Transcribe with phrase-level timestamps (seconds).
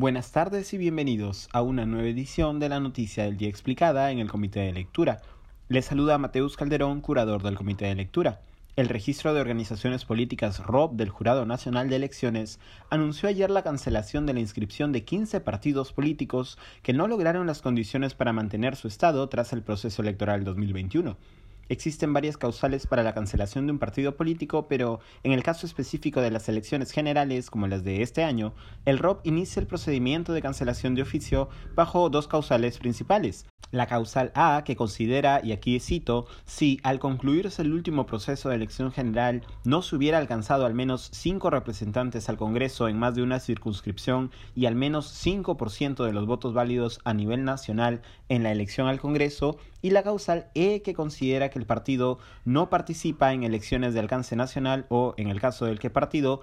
[0.00, 4.18] Buenas tardes y bienvenidos a una nueva edición de la Noticia del Día Explicada en
[4.18, 5.20] el Comité de Lectura.
[5.68, 8.40] Les saluda Mateus Calderón, curador del Comité de Lectura.
[8.76, 14.24] El registro de organizaciones políticas ROB del Jurado Nacional de Elecciones anunció ayer la cancelación
[14.24, 18.88] de la inscripción de 15 partidos políticos que no lograron las condiciones para mantener su
[18.88, 21.18] estado tras el proceso electoral 2021.
[21.70, 26.20] Existen varias causales para la cancelación de un partido político, pero en el caso específico
[26.20, 28.52] de las elecciones generales, como las de este año,
[28.86, 33.46] el ROB inicia el procedimiento de cancelación de oficio bajo dos causales principales.
[33.70, 38.56] La causal A, que considera, y aquí cito, si al concluirse el último proceso de
[38.56, 43.22] elección general no se hubiera alcanzado al menos cinco representantes al Congreso en más de
[43.22, 48.50] una circunscripción y al menos 5% de los votos válidos a nivel nacional en la
[48.50, 53.44] elección al Congreso, y la causal E, que considera que el partido no participa en
[53.44, 56.40] elecciones de alcance nacional o, en el caso del que partido,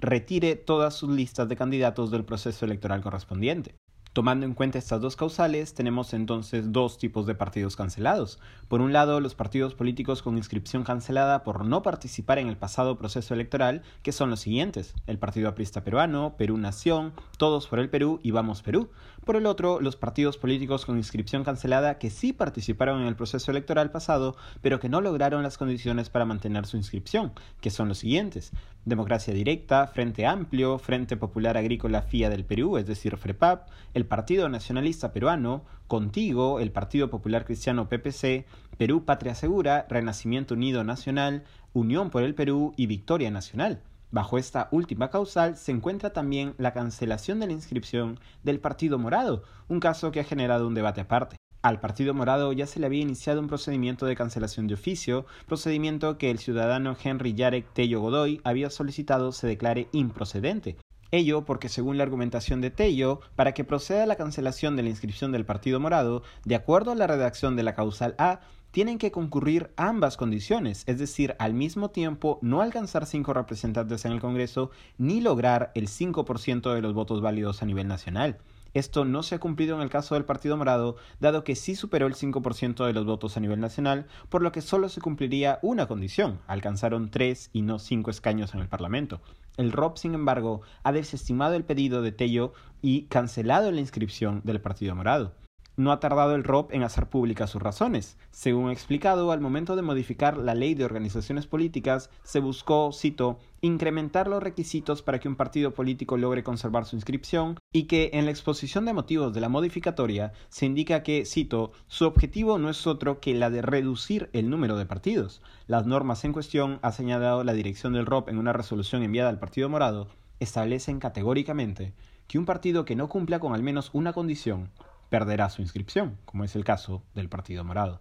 [0.00, 3.74] retire todas sus listas de candidatos del proceso electoral correspondiente.
[4.20, 8.38] Tomando en cuenta estas dos causales, tenemos entonces dos tipos de partidos cancelados.
[8.68, 12.98] Por un lado, los partidos políticos con inscripción cancelada por no participar en el pasado
[12.98, 17.88] proceso electoral, que son los siguientes: el Partido Aprista Peruano, Perú Nación, Todos por el
[17.88, 18.90] Perú y Vamos Perú.
[19.24, 23.50] Por el otro, los partidos políticos con inscripción cancelada que sí participaron en el proceso
[23.50, 27.32] electoral pasado, pero que no lograron las condiciones para mantener su inscripción,
[27.62, 28.52] que son los siguientes:
[28.84, 34.48] Democracia Directa, Frente Amplio, Frente Popular Agrícola FIA del Perú, es decir, FREPAP, el Partido
[34.48, 38.44] Nacionalista Peruano, Contigo, el Partido Popular Cristiano PPC,
[38.76, 41.44] Perú Patria Segura, Renacimiento Unido Nacional,
[41.74, 43.84] Unión por el Perú y Victoria Nacional.
[44.10, 49.44] Bajo esta última causal se encuentra también la cancelación de la inscripción del Partido Morado,
[49.68, 51.36] un caso que ha generado un debate aparte.
[51.62, 56.18] Al Partido Morado ya se le había iniciado un procedimiento de cancelación de oficio, procedimiento
[56.18, 60.78] que el ciudadano Henry Yarek Tello Godoy había solicitado se declare improcedente,
[61.12, 65.32] Ello porque según la argumentación de Tello, para que proceda la cancelación de la inscripción
[65.32, 68.40] del Partido Morado, de acuerdo a la redacción de la causal A,
[68.70, 74.12] tienen que concurrir ambas condiciones, es decir, al mismo tiempo no alcanzar cinco representantes en
[74.12, 78.38] el Congreso ni lograr el 5% de los votos válidos a nivel nacional.
[78.74, 82.06] Esto no se ha cumplido en el caso del Partido Morado, dado que sí superó
[82.06, 85.86] el 5% de los votos a nivel nacional, por lo que solo se cumpliría una
[85.86, 89.20] condición, alcanzaron tres y no cinco escaños en el Parlamento.
[89.56, 94.60] El ROP, sin embargo, ha desestimado el pedido de Tello y cancelado la inscripción del
[94.60, 95.34] Partido Morado.
[95.80, 98.18] No ha tardado el ROP en hacer públicas sus razones.
[98.32, 104.28] Según explicado, al momento de modificar la ley de organizaciones políticas, se buscó, cito, incrementar
[104.28, 108.30] los requisitos para que un partido político logre conservar su inscripción y que en la
[108.30, 113.18] exposición de motivos de la modificatoria se indica que, cito, su objetivo no es otro
[113.18, 115.40] que la de reducir el número de partidos.
[115.66, 119.38] Las normas en cuestión, ha señalado la dirección del ROP en una resolución enviada al
[119.38, 120.08] Partido Morado,
[120.40, 121.94] establecen categóricamente
[122.28, 124.68] que un partido que no cumpla con al menos una condición
[125.10, 128.00] perderá su inscripción, como es el caso del Partido Morado.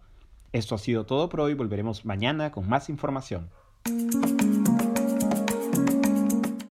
[0.54, 3.50] Esto ha sido todo por hoy, volveremos mañana con más información.